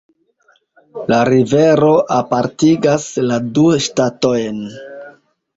[1.11, 1.91] La rivero
[2.21, 4.63] apartigas la du ŝtatojn.